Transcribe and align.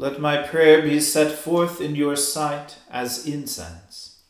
Let 0.00 0.18
my 0.18 0.38
prayer 0.38 0.80
be 0.80 0.98
set 0.98 1.30
forth 1.30 1.78
in 1.78 1.94
your 1.94 2.16
sight 2.16 2.76
as 2.90 3.26
incense, 3.26 4.22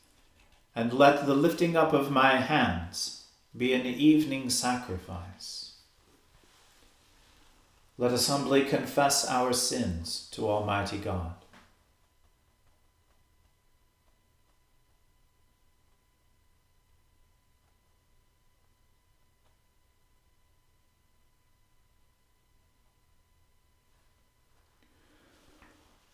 and 0.75 0.93
let 0.93 1.27
the 1.27 1.35
lifting 1.37 1.77
up 1.77 1.93
of 1.93 2.11
my 2.11 2.41
hands 2.41 3.27
be 3.57 3.73
an 3.73 3.87
evening 3.87 4.51
sacrifice. 4.51 5.75
Let 7.99 8.11
us 8.11 8.27
humbly 8.27 8.65
confess 8.65 9.25
our 9.29 9.53
sins 9.53 10.29
to 10.33 10.49
Almighty 10.49 10.99
God. 10.99 11.40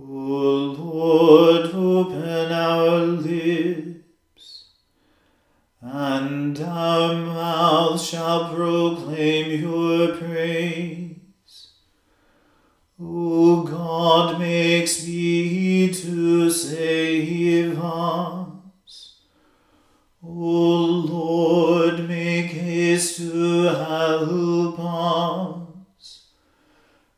O 0.00 0.76
Lord, 0.78 1.66
open 1.74 2.52
our 2.52 2.98
lips, 2.98 4.64
and 5.80 6.60
our 6.60 7.14
mouth 7.14 8.00
shall 8.00 8.54
proclaim 8.54 9.60
your 9.60 10.14
praise. 10.16 11.16
O 13.00 13.62
God, 13.62 14.38
make 14.38 14.86
speed 14.86 15.94
to 15.94 16.48
save 16.50 17.78
us. 17.78 19.14
O 20.22 20.28
Lord, 21.10 22.08
make 22.08 22.52
haste 22.52 23.16
to 23.16 23.62
help 23.64 24.78
us. 24.78 25.57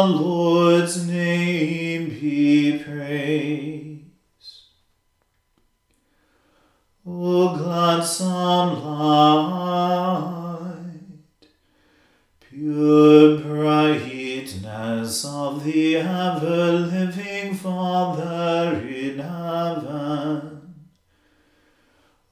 Lord's 0.00 1.06
name 1.06 2.08
be 2.08 2.78
praised. 2.78 4.02
O 7.06 7.56
gladsome 7.56 8.82
light, 8.84 9.82
pure 12.40 13.38
brightness 13.38 15.24
of 15.24 15.64
the 15.64 15.96
ever 15.96 16.72
living 16.72 17.54
Father 17.54 18.80
in 18.86 19.18
heaven. 19.18 20.76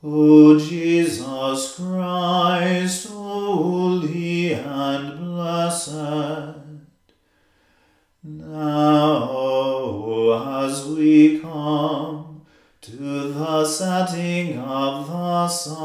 O 0.02 0.58
Jesus 0.58 1.74
Christ, 1.76 3.08
holy 3.08 4.54
and 4.54 5.18
blessed. 5.18 6.59
Now, 8.22 9.32
as 10.66 10.86
we 10.86 11.38
come 11.38 12.42
to 12.82 13.32
the 13.32 13.64
setting 13.64 14.58
of 14.58 15.06
the 15.08 15.48
sun, 15.48 15.79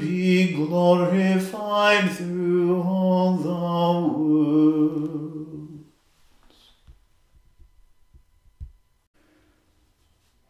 be 0.00 0.52
glorified 0.54 2.10
through 2.10 2.82
all 2.82 3.36
the 3.36 4.18
world. 4.18 5.84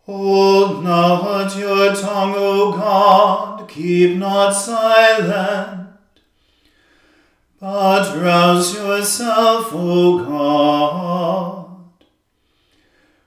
Hold 0.07 0.85
not 0.85 1.57
your 1.57 1.95
tongue, 1.95 2.35
O 2.37 2.73
God, 2.73 3.69
keep 3.69 4.17
not 4.17 4.51
silent, 4.51 5.89
but 7.61 8.17
rouse 8.21 8.75
yourself, 8.75 9.71
O 9.73 10.25
God. 10.25 11.61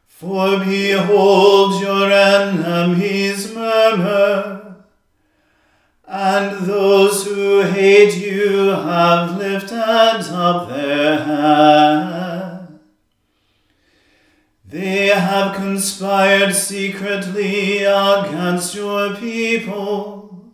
For 0.08 0.60
behold, 0.60 1.81
your 1.81 2.12
enemies 2.12 3.54
murmur, 3.54 4.62
and 6.13 6.68
those 6.68 7.25
who 7.25 7.62
hate 7.62 8.15
you 8.15 8.68
have 8.68 9.36
lifted 9.36 10.31
up 10.31 10.69
their 10.69 11.18
head. 11.18 12.80
They 14.63 15.07
have 15.07 15.56
conspired 15.56 16.54
secretly 16.54 17.83
against 17.83 18.75
your 18.75 19.15
people 19.15 20.54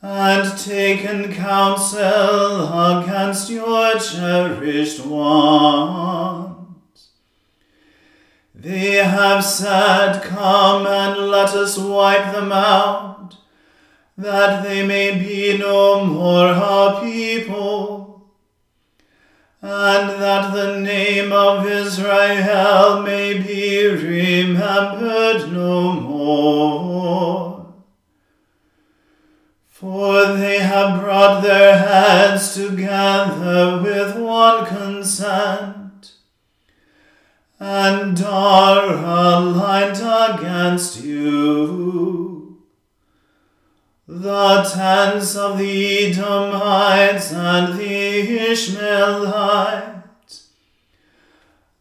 and 0.00 0.58
taken 0.58 1.34
counsel 1.34 3.02
against 3.02 3.50
your 3.50 3.98
cherished 3.98 5.04
ones. 5.04 7.10
They 8.54 9.04
have 9.04 9.44
said, 9.44 10.22
Come 10.22 10.86
and 10.86 11.28
let 11.28 11.50
us 11.50 11.76
wipe 11.76 12.32
them 12.32 12.52
out, 12.52 13.19
that 14.20 14.62
they 14.62 14.86
may 14.86 15.18
be 15.18 15.56
no 15.56 16.04
more 16.04 16.52
a 16.52 17.00
people 17.02 18.00
and 19.62 20.22
that 20.22 20.54
the 20.54 20.80
name 20.80 21.32
of 21.32 21.66
Israel 21.66 23.02
may 23.02 23.38
be 23.38 23.86
remembered 23.86 25.52
no 25.52 25.92
more. 25.92 27.74
For 29.68 30.34
they 30.34 30.58
have 30.58 31.00
brought 31.00 31.42
their 31.42 31.78
heads 31.78 32.54
together 32.54 33.82
with 33.82 34.16
one 34.16 34.66
consent, 34.66 36.12
and 37.58 38.22
are 38.22 38.94
aligned 38.94 39.96
against 39.96 41.02
you 41.02 42.39
the 44.10 44.62
tents 44.74 45.36
of 45.36 45.56
the 45.56 46.10
Edomites 46.10 47.32
and 47.32 47.78
the 47.78 48.50
Ishmaelites, 48.50 50.48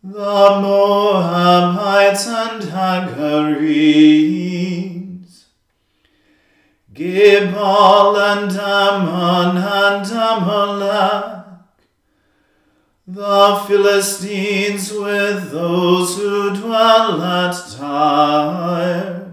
the 0.03 0.59
Moabites 0.61 2.27
and 2.27 2.61
Hagarenes, 2.61 3.55
Gebal 6.93 8.15
and 8.15 8.51
Ammon 8.55 9.57
and 9.57 10.05
Amalek, 10.11 11.45
the 13.07 13.63
Philistines 13.67 14.93
with 14.93 15.49
those 15.49 16.15
who 16.15 16.55
dwell 16.55 17.23
at 17.23 17.55
Tyre, 17.75 19.28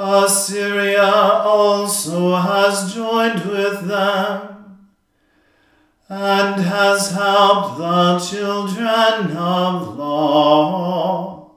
Assyria 0.00 1.02
also 1.02 2.36
has 2.36 2.94
joined 2.94 3.44
with 3.44 3.88
them 3.88 4.78
and 6.08 6.62
has 6.62 7.10
helped 7.10 7.78
the 7.78 8.20
children 8.20 9.36
of 9.36 9.98
Lot. 9.98 11.50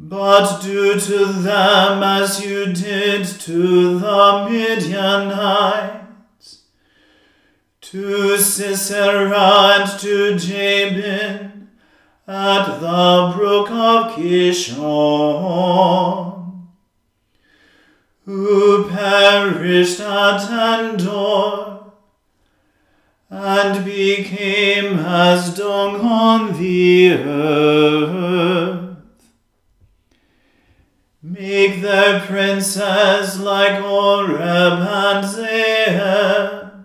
But 0.00 0.60
do 0.60 0.98
to 0.98 1.26
them 1.26 2.02
as 2.02 2.44
you 2.44 2.72
did 2.72 3.24
to 3.24 4.00
the 4.00 4.48
Midianites, 4.50 5.92
to 7.82 8.36
Sisera 8.36 9.76
and 9.78 9.88
to 10.00 10.36
Jabin 10.36 11.68
at 12.26 12.80
the 12.80 13.32
brook 13.36 13.70
of 13.70 14.16
Kishon 14.16 16.37
who 18.28 18.84
perished 18.90 20.00
at 20.00 20.42
Endor, 20.50 21.80
and 23.30 23.84
became 23.86 24.98
as 24.98 25.56
dung 25.56 25.98
on 26.02 26.52
the 26.60 27.12
earth. 27.14 28.96
Make 31.22 31.80
their 31.80 32.20
princes 32.20 33.40
like 33.40 33.82
Oreb 33.82 34.38
and 34.42 35.24
Zeeb. 35.24 36.84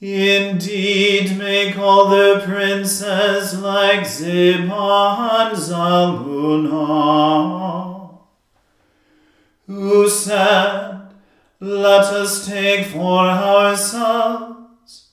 Indeed, 0.00 1.38
make 1.38 1.78
all 1.78 2.08
their 2.08 2.40
princes 2.40 3.56
like 3.60 4.00
Zebah 4.00 5.52
and 5.52 5.56
Zalmunna 5.56 7.08
who 9.68 10.08
said, 10.08 11.10
Let 11.60 12.04
us 12.04 12.46
take 12.46 12.86
for 12.86 13.20
ourselves 13.20 15.10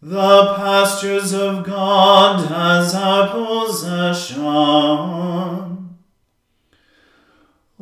the 0.00 0.54
pastures 0.56 1.34
of 1.34 1.64
God 1.64 2.50
as 2.50 2.94
our 2.94 3.28
possession. 3.28 4.40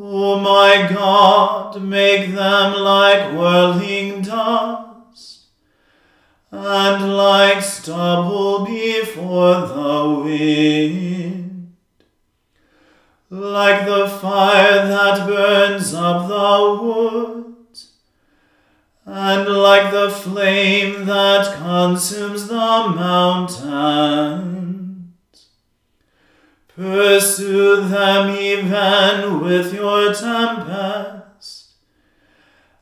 O 0.01 0.39
my 0.41 0.89
God, 0.93 1.81
make 1.81 2.35
them 2.35 2.73
like 2.75 3.33
whirling 3.33 4.23
dust, 4.23 5.47
and 6.51 7.17
like 7.17 7.63
stubble 7.63 8.65
before 8.65 9.61
the 9.61 10.23
wind 10.25 11.58
like 13.31 13.85
the 13.85 14.09
fire 14.09 14.87
that 14.89 15.27
burns 15.27 15.93
up 15.93 16.29
the 16.29 16.83
wood, 16.83 17.55
and 19.05 19.49
like 19.49 19.91
the 19.91 20.11
flame 20.11 21.05
that 21.05 21.59
consumes 21.59 22.49
the 22.49 22.55
mountains. 22.97 24.57
Pursue 26.69 27.89
them 27.89 28.31
even 28.35 29.41
with 29.41 29.75
your 29.75 30.15
tempest, 30.15 31.73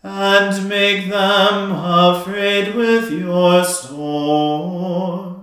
and 0.03 0.69
make 0.69 1.09
them 1.09 1.73
afraid 1.73 2.75
with 2.77 3.11
your 3.11 3.65
storm. 3.65 5.36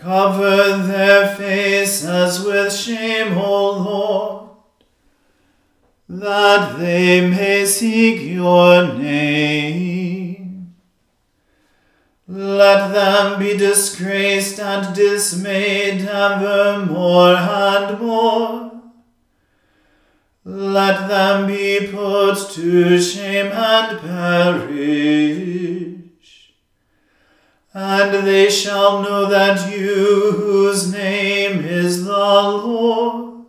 Cover 0.00 0.78
their 0.78 1.36
faces 1.36 2.42
with 2.42 2.72
shame, 2.72 3.36
O 3.36 3.72
Lord, 3.72 4.48
that 6.08 6.78
they 6.78 7.28
may 7.28 7.66
seek 7.66 8.22
your 8.22 8.94
name. 8.94 10.74
Let 12.26 12.94
them 12.94 13.40
be 13.40 13.58
disgraced 13.58 14.58
and 14.58 14.96
dismayed 14.96 16.08
evermore 16.08 17.36
and 17.36 18.00
more. 18.00 18.72
Let 20.46 21.08
them 21.08 21.46
be 21.46 21.88
put 21.92 22.38
to 22.52 22.98
shame 22.98 23.52
and 23.52 24.00
perish 24.00 25.89
and 27.72 28.26
they 28.26 28.50
shall 28.50 29.00
know 29.02 29.26
that 29.26 29.70
you, 29.70 30.32
whose 30.32 30.92
name 30.92 31.64
is 31.64 32.04
the 32.04 32.12
Lord, 32.12 33.46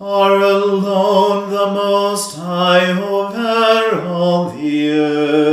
are 0.00 0.36
alone 0.36 1.50
the 1.50 1.66
Most 1.66 2.36
High 2.36 2.90
over 2.90 4.02
all 4.06 4.48
the 4.50 4.90
earth. 4.90 5.52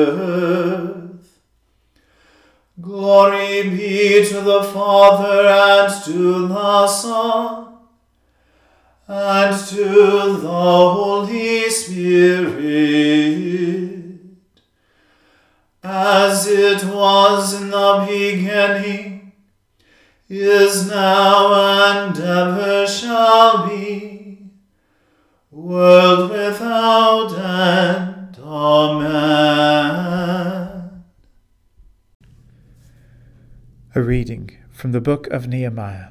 Glory 2.79 3.69
be 3.69 4.25
to 4.29 4.41
the 4.41 4.63
Father 4.63 5.47
and 5.47 6.03
to 6.05 6.47
the 6.47 6.87
Son 6.87 7.77
and 9.07 9.67
to 9.67 10.37
the 10.37 10.47
Holy 10.47 11.69
Spirit 11.69 13.19
as 15.91 16.45
it 16.45 16.83
was 16.83 17.59
in 17.59 17.71
the 17.71 18.05
beginning, 18.07 19.31
is 20.29 20.87
now, 20.87 22.05
and 22.05 22.15
ever 22.19 22.85
shall 22.85 23.67
be, 23.67 24.51
world 25.49 26.29
without 26.29 27.33
end. 27.33 28.37
Amen. 28.39 29.09
A 33.95 34.01
reading 34.01 34.57
from 34.71 34.91
the 34.91 35.01
book 35.01 35.25
of 35.27 35.47
Nehemiah. 35.47 36.09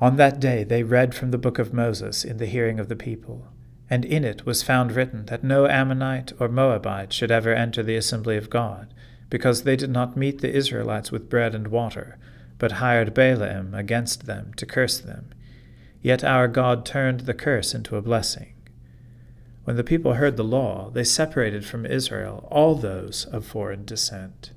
On 0.00 0.16
that 0.16 0.40
day 0.40 0.64
they 0.64 0.82
read 0.82 1.14
from 1.14 1.30
the 1.30 1.38
book 1.38 1.60
of 1.60 1.72
Moses 1.72 2.24
in 2.24 2.38
the 2.38 2.46
hearing 2.46 2.80
of 2.80 2.88
the 2.88 2.96
people 2.96 3.51
and 3.92 4.06
in 4.06 4.24
it 4.24 4.46
was 4.46 4.62
found 4.62 4.90
written 4.92 5.26
that 5.26 5.44
no 5.44 5.66
Ammonite 5.66 6.32
or 6.40 6.48
Moabite 6.48 7.12
should 7.12 7.30
ever 7.30 7.52
enter 7.52 7.82
the 7.82 7.94
assembly 7.94 8.38
of 8.38 8.48
God, 8.48 8.94
because 9.28 9.64
they 9.64 9.76
did 9.76 9.90
not 9.90 10.16
meet 10.16 10.40
the 10.40 10.50
Israelites 10.50 11.12
with 11.12 11.28
bread 11.28 11.54
and 11.54 11.68
water, 11.68 12.16
but 12.56 12.72
hired 12.72 13.12
Balaam 13.12 13.74
against 13.74 14.24
them 14.24 14.54
to 14.56 14.64
curse 14.64 14.98
them. 14.98 15.28
Yet 16.00 16.24
our 16.24 16.48
God 16.48 16.86
turned 16.86 17.20
the 17.20 17.34
curse 17.34 17.74
into 17.74 17.96
a 17.96 18.00
blessing. 18.00 18.54
When 19.64 19.76
the 19.76 19.84
people 19.84 20.14
heard 20.14 20.38
the 20.38 20.42
law, 20.42 20.88
they 20.88 21.04
separated 21.04 21.66
from 21.66 21.84
Israel 21.84 22.48
all 22.50 22.74
those 22.74 23.26
of 23.26 23.44
foreign 23.44 23.84
descent. 23.84 24.52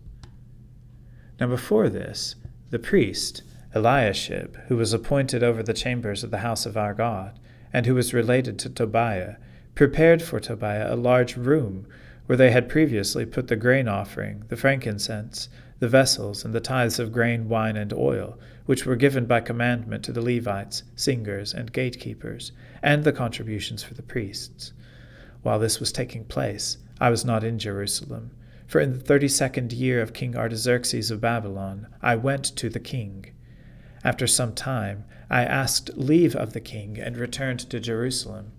Now 1.41 1.47
before 1.47 1.89
this, 1.89 2.35
the 2.69 2.79
priest, 2.79 3.43
Eliashib, 3.75 4.55
who 4.69 4.77
was 4.77 4.93
appointed 4.93 5.43
over 5.43 5.61
the 5.61 5.73
chambers 5.73 6.23
of 6.23 6.31
the 6.31 6.37
house 6.37 6.65
of 6.65 6.77
our 6.77 6.93
God, 6.93 7.37
and 7.75 7.85
who 7.85 7.95
was 7.95 8.13
related 8.13 8.57
to 8.57 8.69
Tobiah, 8.69 9.35
prepared 9.75 10.21
for 10.21 10.39
Tobiah 10.39 10.93
a 10.93 10.95
large 10.95 11.35
room 11.35 11.85
where 12.25 12.37
they 12.37 12.51
had 12.51 12.69
previously 12.69 13.25
put 13.25 13.49
the 13.49 13.57
grain 13.57 13.89
offering, 13.89 14.45
the 14.47 14.55
frankincense, 14.55 15.49
the 15.79 15.89
vessels, 15.89 16.45
and 16.45 16.53
the 16.53 16.61
tithes 16.61 16.99
of 16.99 17.11
grain, 17.11 17.49
wine, 17.49 17.75
and 17.75 17.91
oil, 17.91 18.39
which 18.65 18.85
were 18.85 18.95
given 18.95 19.25
by 19.25 19.41
commandment 19.41 20.05
to 20.05 20.13
the 20.13 20.21
Levites, 20.21 20.83
singers, 20.95 21.53
and 21.53 21.73
gatekeepers, 21.73 22.53
and 22.81 23.03
the 23.03 23.11
contributions 23.11 23.83
for 23.83 23.93
the 23.93 24.01
priests. 24.01 24.71
While 25.41 25.59
this 25.59 25.81
was 25.81 25.91
taking 25.91 26.23
place, 26.23 26.77
I 27.01 27.09
was 27.09 27.25
not 27.25 27.43
in 27.43 27.59
Jerusalem, 27.59 28.31
for 28.65 28.79
in 28.79 28.93
the 28.93 28.99
thirty 28.99 29.27
second 29.27 29.73
year 29.73 30.01
of 30.01 30.13
King 30.13 30.37
Artaxerxes 30.37 31.11
of 31.11 31.19
Babylon 31.19 31.87
I 32.01 32.15
went 32.15 32.45
to 32.55 32.69
the 32.69 32.79
king. 32.79 33.34
After 34.05 34.27
some 34.27 34.53
time, 34.53 35.05
I 35.31 35.43
asked 35.43 35.97
leave 35.97 36.35
of 36.35 36.53
the 36.53 36.59
king 36.59 36.99
and 36.99 37.17
returned 37.17 37.59
to 37.61 37.79
Jerusalem. 37.79 38.51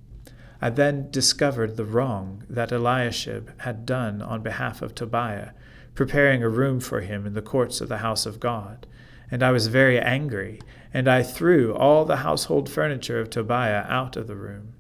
I 0.60 0.70
then 0.70 1.08
discovered 1.12 1.76
the 1.76 1.84
wrong 1.84 2.42
that 2.50 2.72
Eliashib 2.72 3.52
had 3.58 3.86
done 3.86 4.22
on 4.22 4.42
behalf 4.42 4.82
of 4.82 4.92
Tobiah, 4.92 5.50
preparing 5.94 6.42
a 6.42 6.48
room 6.48 6.80
for 6.80 7.00
him 7.00 7.26
in 7.26 7.34
the 7.34 7.42
courts 7.42 7.80
of 7.80 7.88
the 7.88 7.98
house 7.98 8.26
of 8.26 8.40
God. 8.40 8.88
And 9.30 9.40
I 9.40 9.52
was 9.52 9.68
very 9.68 10.00
angry, 10.00 10.60
and 10.92 11.06
I 11.06 11.22
threw 11.22 11.72
all 11.72 12.04
the 12.04 12.16
household 12.16 12.68
furniture 12.68 13.20
of 13.20 13.30
Tobiah 13.30 13.84
out 13.88 14.16
of 14.16 14.26
the 14.26 14.34
room. 14.34 14.74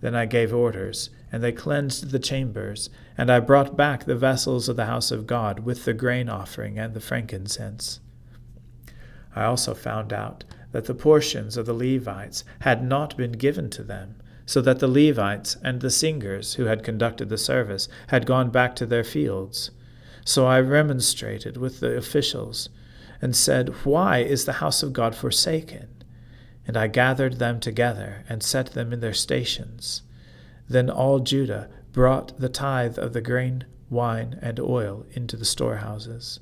Then 0.00 0.16
I 0.16 0.26
gave 0.26 0.52
orders, 0.52 1.10
and 1.30 1.40
they 1.40 1.52
cleansed 1.52 2.10
the 2.10 2.18
chambers, 2.18 2.90
and 3.16 3.30
I 3.30 3.38
brought 3.38 3.76
back 3.76 4.06
the 4.06 4.16
vessels 4.16 4.68
of 4.68 4.74
the 4.74 4.86
house 4.86 5.12
of 5.12 5.28
God 5.28 5.60
with 5.60 5.84
the 5.84 5.94
grain 5.94 6.28
offering 6.28 6.80
and 6.80 6.94
the 6.94 7.00
frankincense. 7.00 8.00
I 9.34 9.44
also 9.44 9.74
found 9.74 10.12
out 10.12 10.44
that 10.72 10.84
the 10.84 10.94
portions 10.94 11.56
of 11.56 11.66
the 11.66 11.74
Levites 11.74 12.44
had 12.60 12.82
not 12.82 13.16
been 13.16 13.32
given 13.32 13.70
to 13.70 13.82
them 13.82 14.16
so 14.50 14.60
that 14.60 14.80
the 14.80 14.88
Levites 14.88 15.56
and 15.62 15.80
the 15.80 15.90
singers 15.90 16.54
who 16.54 16.64
had 16.64 16.82
conducted 16.82 17.28
the 17.28 17.38
service 17.38 17.88
had 18.08 18.26
gone 18.26 18.50
back 18.50 18.74
to 18.74 18.84
their 18.84 19.04
fields. 19.04 19.70
So 20.24 20.44
I 20.44 20.58
remonstrated 20.58 21.56
with 21.56 21.78
the 21.78 21.96
officials 21.96 22.68
and 23.22 23.36
said, 23.36 23.68
Why 23.84 24.18
is 24.18 24.46
the 24.46 24.54
house 24.54 24.82
of 24.82 24.92
God 24.92 25.14
forsaken? 25.14 25.88
And 26.66 26.76
I 26.76 26.88
gathered 26.88 27.38
them 27.38 27.60
together 27.60 28.24
and 28.28 28.42
set 28.42 28.72
them 28.72 28.92
in 28.92 28.98
their 28.98 29.14
stations. 29.14 30.02
Then 30.68 30.90
all 30.90 31.20
Judah 31.20 31.68
brought 31.92 32.36
the 32.40 32.48
tithe 32.48 32.98
of 32.98 33.12
the 33.12 33.20
grain, 33.20 33.66
wine, 33.88 34.36
and 34.42 34.58
oil 34.58 35.06
into 35.12 35.36
the 35.36 35.44
storehouses. 35.44 36.40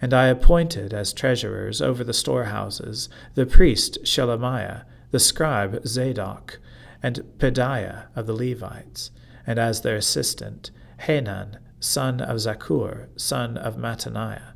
And 0.00 0.14
I 0.14 0.26
appointed 0.26 0.94
as 0.94 1.12
treasurers 1.12 1.82
over 1.82 2.04
the 2.04 2.14
storehouses 2.14 3.08
the 3.34 3.46
priest 3.46 3.98
Shelemiah, 4.04 4.84
the 5.10 5.18
scribe 5.18 5.86
Zadok, 5.86 6.60
and 7.02 7.24
Pedaiah 7.38 8.06
of 8.14 8.26
the 8.26 8.32
Levites, 8.32 9.10
and 9.46 9.58
as 9.58 9.80
their 9.80 9.96
assistant 9.96 10.70
Hanan, 10.98 11.58
son 11.80 12.20
of 12.20 12.38
Zaccur, 12.38 13.08
son 13.16 13.56
of 13.56 13.76
Mattaniah, 13.76 14.52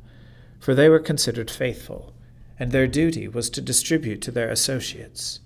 for 0.59 0.75
they 0.75 0.89
were 0.89 0.99
considered 0.99 1.49
faithful, 1.49 2.13
and 2.59 2.71
their 2.71 2.87
duty 2.87 3.27
was 3.27 3.49
to 3.49 3.61
distribute 3.61 4.21
to 4.21 4.31
their 4.31 4.49
associates. 4.49 5.39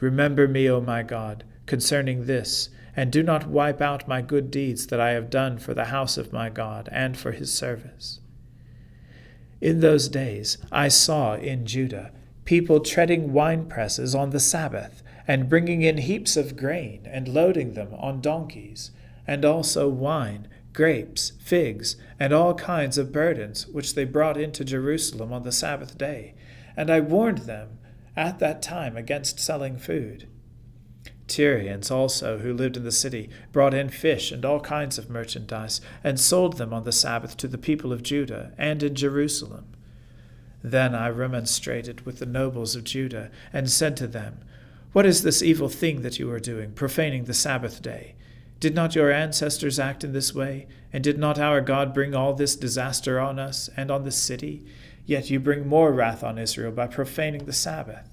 Remember 0.00 0.46
me, 0.46 0.70
O 0.70 0.80
my 0.80 1.02
God, 1.02 1.44
concerning 1.66 2.26
this, 2.26 2.70
and 2.94 3.12
do 3.12 3.22
not 3.22 3.46
wipe 3.46 3.80
out 3.80 4.08
my 4.08 4.22
good 4.22 4.50
deeds 4.50 4.86
that 4.88 5.00
I 5.00 5.10
have 5.10 5.30
done 5.30 5.58
for 5.58 5.74
the 5.74 5.86
house 5.86 6.16
of 6.16 6.32
my 6.32 6.48
God 6.48 6.88
and 6.92 7.16
for 7.16 7.32
his 7.32 7.52
service. 7.52 8.20
In 9.60 9.80
those 9.80 10.08
days 10.08 10.58
I 10.70 10.88
saw 10.88 11.34
in 11.34 11.66
Judah 11.66 12.12
people 12.44 12.80
treading 12.80 13.30
winepresses 13.30 14.18
on 14.18 14.30
the 14.30 14.40
Sabbath 14.40 15.02
and 15.26 15.48
bringing 15.48 15.82
in 15.82 15.98
heaps 15.98 16.38
of 16.38 16.56
grain, 16.56 17.02
and 17.04 17.28
loading 17.28 17.74
them 17.74 17.88
on 17.98 18.22
donkeys, 18.22 18.90
and 19.26 19.44
also 19.44 19.86
wine, 19.86 20.48
grapes, 20.72 21.32
figs, 21.38 21.96
and 22.18 22.32
all 22.32 22.54
kinds 22.54 22.96
of 22.96 23.12
burdens, 23.12 23.66
which 23.66 23.94
they 23.94 24.06
brought 24.06 24.38
into 24.38 24.64
Jerusalem 24.64 25.30
on 25.30 25.42
the 25.42 25.52
Sabbath 25.52 25.98
day. 25.98 26.34
And 26.74 26.90
I 26.90 27.00
warned 27.00 27.38
them 27.38 27.78
at 28.16 28.38
that 28.38 28.62
time 28.62 28.96
against 28.96 29.38
selling 29.38 29.76
food. 29.76 30.26
Tyrians 31.28 31.90
also, 31.90 32.38
who 32.38 32.52
lived 32.52 32.76
in 32.76 32.84
the 32.84 32.90
city, 32.90 33.28
brought 33.52 33.74
in 33.74 33.88
fish 33.88 34.32
and 34.32 34.44
all 34.44 34.60
kinds 34.60 34.98
of 34.98 35.10
merchandise, 35.10 35.80
and 36.02 36.18
sold 36.18 36.56
them 36.56 36.72
on 36.72 36.84
the 36.84 36.92
Sabbath 36.92 37.36
to 37.36 37.46
the 37.46 37.58
people 37.58 37.92
of 37.92 38.02
Judah 38.02 38.52
and 38.58 38.82
in 38.82 38.94
Jerusalem. 38.94 39.66
Then 40.62 40.94
I 40.94 41.10
remonstrated 41.10 42.04
with 42.06 42.18
the 42.18 42.26
nobles 42.26 42.74
of 42.74 42.84
Judah, 42.84 43.30
and 43.52 43.70
said 43.70 43.96
to 43.98 44.06
them, 44.06 44.40
what 44.92 45.04
is 45.04 45.22
this 45.22 45.42
evil 45.42 45.68
thing 45.68 46.00
that 46.02 46.18
you 46.18 46.30
are 46.30 46.40
doing, 46.40 46.72
profaning 46.72 47.24
the 47.24 47.34
Sabbath 47.34 47.82
day? 47.82 48.14
Did 48.58 48.74
not 48.74 48.94
your 48.96 49.12
ancestors 49.12 49.78
act 49.78 50.02
in 50.02 50.12
this 50.12 50.34
way? 50.34 50.66
And 50.92 51.04
did 51.04 51.18
not 51.18 51.38
our 51.38 51.60
God 51.60 51.92
bring 51.92 52.14
all 52.14 52.32
this 52.32 52.56
disaster 52.56 53.20
on 53.20 53.38
us 53.38 53.68
and 53.76 53.90
on 53.90 54.04
this 54.04 54.16
city? 54.16 54.64
Yet 55.04 55.30
you 55.30 55.38
bring 55.38 55.68
more 55.68 55.92
wrath 55.92 56.24
on 56.24 56.38
Israel 56.38 56.72
by 56.72 56.86
profaning 56.86 57.44
the 57.44 57.52
Sabbath. 57.52 58.08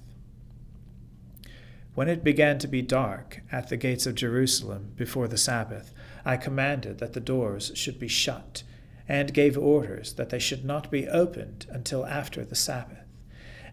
When 1.96 2.10
it 2.10 2.22
began 2.22 2.58
to 2.58 2.68
be 2.68 2.82
dark 2.82 3.40
at 3.50 3.70
the 3.70 3.78
gates 3.78 4.04
of 4.04 4.16
Jerusalem 4.16 4.92
before 4.96 5.28
the 5.28 5.38
Sabbath, 5.38 5.94
I 6.26 6.36
commanded 6.36 6.98
that 6.98 7.14
the 7.14 7.20
doors 7.20 7.72
should 7.74 7.98
be 7.98 8.06
shut, 8.06 8.64
and 9.08 9.32
gave 9.32 9.56
orders 9.56 10.12
that 10.12 10.28
they 10.28 10.38
should 10.38 10.62
not 10.62 10.90
be 10.90 11.08
opened 11.08 11.64
until 11.70 12.04
after 12.04 12.44
the 12.44 12.54
Sabbath. 12.54 13.06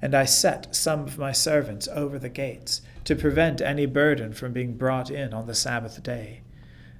And 0.01 0.15
I 0.15 0.24
set 0.24 0.74
some 0.74 1.01
of 1.01 1.18
my 1.18 1.34
servants 1.34 1.89
over 1.89 2.18
the 2.18 2.30
gates 2.30 2.82
to 3.03 3.18
prevent 3.18 3.60
any 3.60 3.86
burden 3.86 4.32
from 4.32 4.53
being 4.53 4.77
brought 4.77 5.12
in 5.12 5.34
on 5.34 5.46
the 5.46 5.53
Sabbath 5.53 6.01
day. 6.01 6.44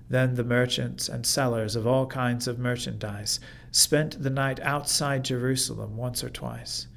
Then 0.10 0.36
the 0.36 0.44
merchants 0.44 1.08
and 1.08 1.26
sellers 1.26 1.78
of 1.78 1.88
all 1.88 2.06
kinds 2.06 2.50
of 2.50 2.60
merchandise 2.60 3.40
spent 3.72 4.22
the 4.22 4.30
night 4.30 4.60
outside 4.60 5.24
Jerusalem 5.24 5.96
once 5.96 6.22
or 6.22 6.30
twice. 6.30 6.88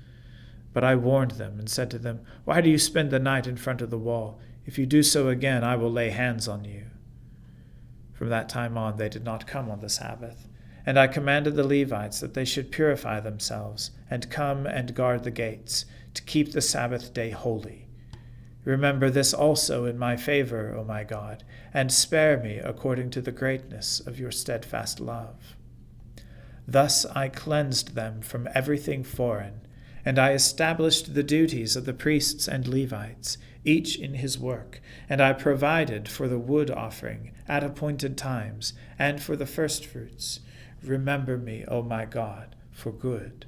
But 0.77 0.85
I 0.85 0.95
warned 0.95 1.31
them 1.31 1.59
and 1.59 1.71
said 1.71 1.91
to 1.93 1.99
them, 1.99 2.21
Why 2.45 2.61
do 2.61 2.69
you 2.69 2.77
spend 2.77 3.11
the 3.11 3.19
night 3.19 3.47
in 3.47 3.57
front 3.57 3.81
of 3.81 3.89
the 3.89 3.97
wall? 3.97 4.39
If 4.67 4.77
you 4.77 4.85
do 4.85 5.03
so 5.03 5.31
again, 5.31 5.65
I 5.65 5.75
will 5.75 5.91
lay 5.91 6.11
hands 6.11 6.47
on 6.47 6.67
you. 6.67 6.89
From 8.13 8.29
that 8.29 8.51
time 8.51 8.77
on, 8.77 8.99
they 8.99 9.09
did 9.09 9.25
not 9.25 9.47
come 9.47 9.71
on 9.71 9.81
the 9.81 9.89
Sabbath. 9.89 10.47
And 10.85 10.99
I 10.99 11.07
commanded 11.07 11.57
the 11.57 11.67
Levites 11.67 12.21
that 12.21 12.35
they 12.35 12.45
should 12.45 12.71
purify 12.71 13.21
themselves, 13.21 13.93
and 14.11 14.29
come 14.29 14.67
and 14.67 14.95
guard 14.95 15.25
the 15.25 15.31
gates, 15.31 15.87
to 16.13 16.23
keep 16.25 16.53
the 16.53 16.61
Sabbath 16.61 17.15
day 17.15 17.31
holy. 17.31 17.89
Remember 18.67 19.09
this 19.09 19.33
also 19.33 19.87
in 19.87 19.97
my 19.97 20.15
favor, 20.15 20.77
O 20.77 20.85
my 20.85 21.05
God, 21.05 21.43
and 21.73 21.91
spare 21.91 22.37
me 22.37 22.59
according 22.59 23.09
to 23.13 23.23
the 23.23 23.33
greatness 23.33 23.99
of 24.01 24.21
your 24.21 24.31
steadfast 24.31 25.01
love. 25.01 25.57
Thus 26.69 27.07
I 27.07 27.31
cleansed 27.31 27.95
them 27.95 28.21
from 28.21 28.47
everything 28.55 29.05
foreign, 29.05 29.63
and 30.07 30.21
I 30.21 30.33
established 30.33 31.15
the 31.15 31.25
duties 31.25 31.75
of 31.75 31.85
the 31.85 31.93
priests 31.93 32.47
and 32.47 32.69
Levites, 32.69 33.39
each 33.65 33.99
in 33.99 34.15
his 34.15 34.39
work, 34.39 34.81
and 35.09 35.21
I 35.21 35.33
provided 35.33 36.09
for 36.09 36.29
the 36.29 36.39
wood 36.39 36.71
offering 36.71 37.33
at 37.49 37.65
appointed 37.65 38.17
times, 38.17 38.73
and 39.01 39.21
for 39.21 39.35
the 39.35 39.47
firstfruits. 39.47 40.41
Remember 40.83 41.37
me, 41.37 41.65
O 41.67 41.83
my 41.83 42.05
God, 42.05 42.55
for 42.71 42.93
good. 42.93 43.47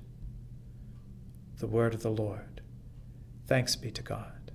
The 1.59 1.69
word 1.69 1.95
of 1.95 2.03
the 2.03 2.11
Lord. 2.11 2.61
Thanks 3.47 3.77
be 3.77 3.93
to 3.93 4.03
God. 4.03 4.51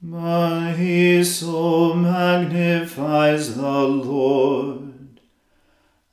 My 0.00 1.22
soul 1.22 1.94
magnifies 1.94 3.54
the 3.54 3.62
Lord, 3.62 5.01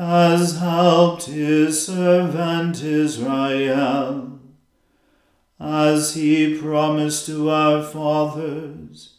has 0.00 0.58
helped 0.60 1.24
his 1.26 1.84
servant 1.86 2.82
Israel, 2.82 4.40
as 5.60 6.14
he 6.14 6.56
promised 6.58 7.26
to 7.26 7.50
our 7.50 7.82
fathers, 7.82 9.18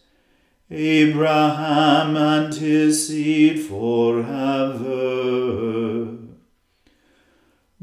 Abraham 0.72 2.18
and 2.18 2.52
his 2.56 3.08
seed 3.08 3.60
forever. 3.60 4.88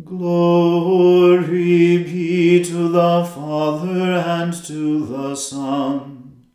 Glory 0.04 1.98
be 1.98 2.64
to 2.64 2.88
the 2.88 3.24
Father 3.32 4.14
and 4.14 4.52
to 4.64 5.06
the 5.06 5.36
Son 5.36 6.46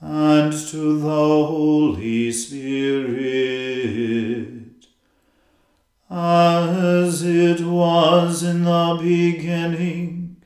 and 0.00 0.52
to 0.52 0.98
the 0.98 1.06
Holy 1.46 2.32
Spirit, 2.32 3.53
was 8.34 8.42
in 8.42 8.64
the 8.64 8.98
beginning, 9.00 10.42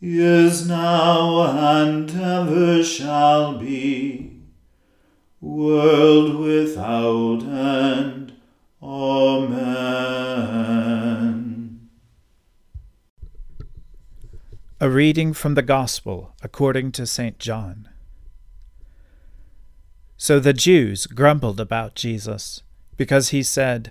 is 0.00 0.68
now, 0.68 1.42
and 1.42 2.08
ever 2.08 2.84
shall 2.84 3.58
be, 3.58 4.42
world 5.40 6.36
without 6.36 7.42
end. 7.42 8.32
Amen. 8.80 9.40
A 14.80 14.88
reading 14.88 15.32
from 15.32 15.54
the 15.54 15.62
Gospel 15.62 16.32
according 16.44 16.92
to 16.92 17.08
St. 17.08 17.40
John. 17.40 17.88
So 20.16 20.38
the 20.38 20.52
Jews 20.52 21.08
grumbled 21.08 21.58
about 21.58 21.96
Jesus, 21.96 22.62
because 22.96 23.30
he 23.30 23.42
said, 23.42 23.90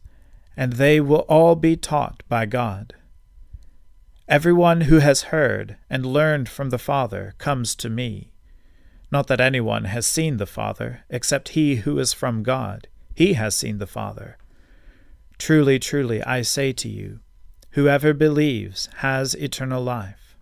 and 0.55 0.73
they 0.73 0.99
will 0.99 1.25
all 1.29 1.55
be 1.55 1.75
taught 1.75 2.23
by 2.27 2.45
God. 2.45 2.93
Everyone 4.27 4.81
who 4.81 4.99
has 4.99 5.23
heard 5.23 5.77
and 5.89 6.05
learned 6.05 6.47
from 6.47 6.69
the 6.69 6.77
Father 6.77 7.33
comes 7.37 7.75
to 7.75 7.89
me. 7.89 8.31
Not 9.11 9.27
that 9.27 9.41
anyone 9.41 9.85
has 9.85 10.05
seen 10.05 10.37
the 10.37 10.45
Father, 10.45 11.03
except 11.09 11.49
he 11.49 11.77
who 11.77 11.99
is 11.99 12.13
from 12.13 12.43
God. 12.43 12.87
He 13.15 13.33
has 13.33 13.55
seen 13.55 13.77
the 13.77 13.87
Father. 13.87 14.37
Truly, 15.37 15.79
truly, 15.79 16.23
I 16.23 16.43
say 16.43 16.71
to 16.73 16.87
you, 16.87 17.19
whoever 17.71 18.13
believes 18.13 18.87
has 18.97 19.35
eternal 19.35 19.83
life. 19.83 20.37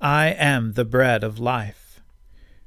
I 0.00 0.28
am 0.28 0.72
the 0.72 0.84
bread 0.84 1.22
of 1.22 1.38
life. 1.38 2.00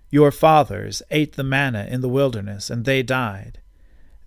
Your 0.10 0.32
fathers 0.32 1.02
ate 1.10 1.34
the 1.34 1.44
manna 1.44 1.88
in 1.90 2.02
the 2.02 2.10
wilderness, 2.10 2.70
and 2.70 2.84
they 2.84 3.02
died. 3.04 3.61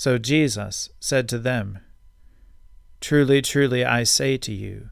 So 0.00 0.16
Jesus 0.16 0.88
said 0.98 1.28
to 1.28 1.38
them, 1.38 1.80
Truly, 3.02 3.42
truly, 3.42 3.84
I 3.84 4.04
say 4.04 4.38
to 4.38 4.50
you, 4.50 4.88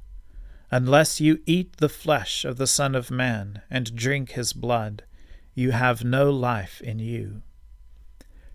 unless 0.71 1.19
you 1.19 1.41
eat 1.47 1.79
the 1.79 1.89
flesh 1.89 2.45
of 2.45 2.59
the 2.59 2.67
Son 2.67 2.95
of 2.95 3.11
Man 3.11 3.63
and 3.71 3.97
drink 3.97 4.33
his 4.33 4.53
blood, 4.53 5.05
you 5.55 5.71
have 5.71 6.05
no 6.05 6.29
life 6.29 6.83
in 6.83 6.99
you. 6.99 7.41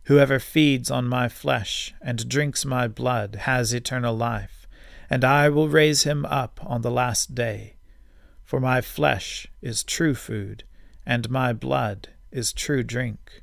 Whoever 0.03 0.37
feeds 0.37 0.91
on 0.91 1.07
my 1.07 1.27
flesh 1.27 1.95
and 2.03 2.29
drinks 2.29 2.65
my 2.65 2.87
blood 2.87 3.35
has 3.49 3.73
eternal 3.73 4.15
life, 4.15 4.67
and 5.09 5.23
I 5.23 5.49
will 5.49 5.69
raise 5.69 6.03
him 6.03 6.23
up 6.23 6.59
on 6.63 6.83
the 6.83 6.91
last 6.91 7.33
day. 7.33 7.77
For 8.43 8.59
my 8.59 8.79
flesh 8.79 9.47
is 9.63 9.83
true 9.83 10.13
food, 10.13 10.65
and 11.03 11.31
my 11.31 11.51
blood 11.51 12.09
is 12.31 12.53
true 12.53 12.83
drink. 12.83 13.42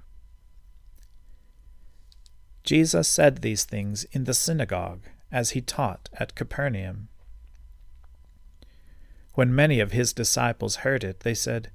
Jesus 2.63 3.07
said 3.07 3.37
these 3.37 3.63
things 3.63 4.03
in 4.11 4.25
the 4.25 4.33
synagogue 4.33 5.01
as 5.31 5.51
he 5.51 5.61
taught 5.61 6.09
at 6.13 6.35
Capernaum. 6.35 7.07
When 9.33 9.55
many 9.55 9.79
of 9.79 9.93
his 9.93 10.13
disciples 10.13 10.77
heard 10.77 11.03
it, 11.03 11.21
they 11.21 11.33
said, 11.33 11.71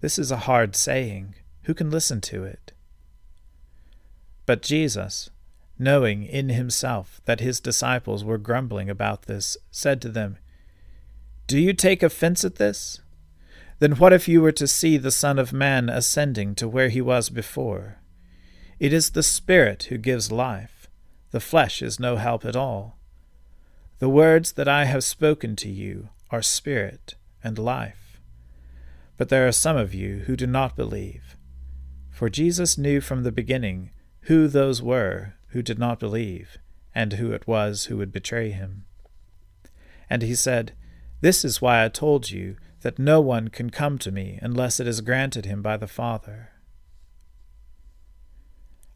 This 0.00 0.18
is 0.18 0.30
a 0.30 0.38
hard 0.48 0.76
saying. 0.76 1.34
Who 1.64 1.74
can 1.74 1.90
listen 1.90 2.20
to 2.22 2.44
it? 2.44 2.72
But 4.46 4.62
Jesus, 4.62 5.30
knowing 5.78 6.24
in 6.24 6.50
himself 6.50 7.20
that 7.24 7.40
his 7.40 7.60
disciples 7.60 8.24
were 8.24 8.38
grumbling 8.38 8.90
about 8.90 9.22
this, 9.22 9.56
said 9.70 10.02
to 10.02 10.08
them, 10.08 10.38
Do 11.46 11.58
you 11.58 11.72
take 11.72 12.02
offense 12.02 12.44
at 12.44 12.56
this? 12.56 13.00
Then 13.78 13.92
what 13.92 14.12
if 14.12 14.28
you 14.28 14.42
were 14.42 14.52
to 14.52 14.66
see 14.66 14.98
the 14.98 15.10
Son 15.10 15.38
of 15.38 15.52
Man 15.52 15.88
ascending 15.88 16.54
to 16.56 16.68
where 16.68 16.90
he 16.90 17.00
was 17.00 17.30
before? 17.30 17.99
It 18.80 18.94
is 18.94 19.10
the 19.10 19.22
Spirit 19.22 19.84
who 19.84 19.98
gives 19.98 20.32
life. 20.32 20.88
The 21.32 21.38
flesh 21.38 21.82
is 21.82 22.00
no 22.00 22.16
help 22.16 22.46
at 22.46 22.56
all. 22.56 22.96
The 23.98 24.08
words 24.08 24.52
that 24.52 24.68
I 24.68 24.86
have 24.86 25.04
spoken 25.04 25.54
to 25.56 25.68
you 25.68 26.08
are 26.30 26.40
spirit 26.40 27.14
and 27.44 27.58
life. 27.58 28.18
But 29.18 29.28
there 29.28 29.46
are 29.46 29.52
some 29.52 29.76
of 29.76 29.92
you 29.92 30.20
who 30.20 30.34
do 30.34 30.46
not 30.46 30.76
believe. 30.76 31.36
For 32.10 32.30
Jesus 32.30 32.78
knew 32.78 33.02
from 33.02 33.22
the 33.22 33.30
beginning 33.30 33.90
who 34.22 34.48
those 34.48 34.82
were 34.82 35.34
who 35.48 35.60
did 35.60 35.78
not 35.78 36.00
believe, 36.00 36.56
and 36.94 37.12
who 37.12 37.32
it 37.32 37.46
was 37.46 37.84
who 37.84 37.98
would 37.98 38.10
betray 38.10 38.50
him. 38.50 38.86
And 40.08 40.22
he 40.22 40.34
said, 40.34 40.72
This 41.20 41.44
is 41.44 41.60
why 41.60 41.84
I 41.84 41.88
told 41.88 42.30
you 42.30 42.56
that 42.80 42.98
no 42.98 43.20
one 43.20 43.48
can 43.48 43.68
come 43.68 43.98
to 43.98 44.10
me 44.10 44.38
unless 44.40 44.80
it 44.80 44.86
is 44.86 45.02
granted 45.02 45.44
him 45.44 45.60
by 45.60 45.76
the 45.76 45.86
Father. 45.86 46.49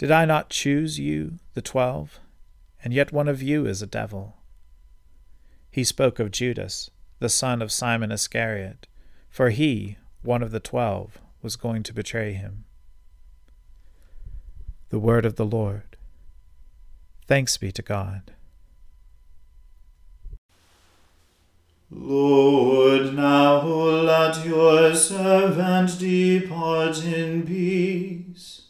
Did 0.00 0.10
I 0.10 0.24
not 0.24 0.48
choose 0.48 0.98
you, 0.98 1.40
the 1.52 1.60
twelve? 1.60 2.20
and 2.82 2.94
yet 2.94 3.12
one 3.12 3.28
of 3.28 3.42
you 3.42 3.66
is 3.66 3.82
a 3.82 3.86
devil. 3.86 4.38
He 5.70 5.84
spoke 5.84 6.18
of 6.18 6.30
Judas, 6.30 6.90
the 7.18 7.28
son 7.28 7.60
of 7.60 7.70
Simon 7.70 8.10
Iscariot, 8.10 8.86
for 9.28 9.50
he, 9.50 9.98
one 10.22 10.42
of 10.42 10.52
the 10.52 10.60
twelve, 10.60 11.18
was 11.42 11.56
going 11.56 11.82
to 11.82 11.92
betray 11.92 12.32
him. 12.32 12.64
The 14.88 14.98
Word 14.98 15.26
of 15.26 15.36
the 15.36 15.44
Lord. 15.44 15.98
Thanks 17.26 17.58
be 17.58 17.70
to 17.72 17.82
God. 17.82 18.32
Lord, 21.90 23.12
now 23.12 23.62
let 23.62 24.46
your 24.46 24.94
servant 24.94 25.98
depart 25.98 27.04
in 27.04 27.42
peace 27.44 28.69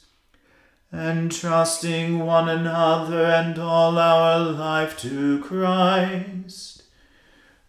entrusting 0.93 2.19
one 2.19 2.49
another 2.49 3.25
and 3.25 3.57
all 3.57 3.97
our 3.97 4.39
life 4.39 4.97
to 4.99 5.41
Christ 5.43 6.81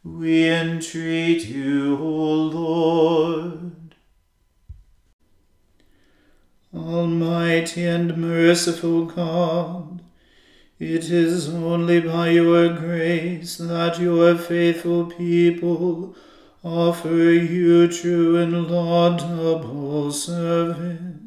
we 0.05 0.49
entreat 0.49 1.45
you, 1.47 1.97
O 1.97 2.35
Lord. 2.35 3.95
Almighty 6.75 7.85
and 7.85 8.17
merciful 8.17 9.05
God, 9.05 10.03
it 10.81 11.05
is 11.11 11.49
only 11.49 12.01
by 12.01 12.31
your 12.31 12.71
grace 12.71 13.59
that 13.59 14.01
your 14.01 14.37
faithful 14.37 15.07
people 15.07 16.17
offer 16.65 17.09
you 17.09 17.87
true 17.87 18.39
and 18.39 18.69
laudable 18.69 20.11
service. 20.11 21.22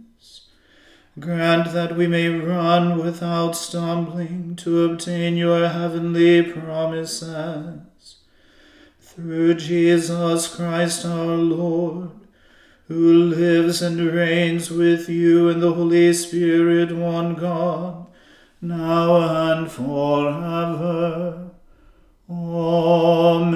Grant 1.17 1.71
that 1.71 1.95
we 1.95 2.07
may 2.07 2.27
run 2.27 2.97
without 2.97 3.55
stumbling 3.55 4.57
to 4.57 4.83
obtain 4.83 5.37
your 5.37 5.69
heavenly 5.69 6.43
promises 6.43 8.17
through 8.99 9.53
Jesus 9.53 10.53
Christ 10.53 11.05
our 11.05 11.37
Lord, 11.37 12.11
who 12.89 13.13
lives 13.13 13.81
and 13.81 13.97
reigns 13.97 14.69
with 14.69 15.07
you 15.07 15.47
in 15.47 15.61
the 15.61 15.73
Holy 15.73 16.11
Spirit, 16.11 16.93
one 16.93 17.35
God, 17.35 18.07
now 18.59 19.53
and 19.53 19.71
forever. 19.71 21.51
Amen. 22.29 23.55